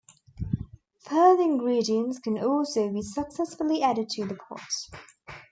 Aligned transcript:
Further 1.01 1.43
ingredients 1.43 2.17
can 2.17 2.39
also 2.39 2.89
be 2.91 3.03
successively 3.03 3.83
added 3.83 4.09
to 4.09 4.25
the 4.25 4.33
pot. 4.33 4.67